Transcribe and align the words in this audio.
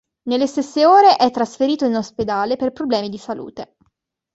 Nelle 0.23 0.47
stesse 0.47 0.83
ore 0.83 1.15
è 1.15 1.29
trasferito 1.29 1.85
in 1.85 1.93
ospedale 1.95 2.55
per 2.55 2.71
problemi 2.71 3.07
di 3.07 3.19
salute. 3.19 3.75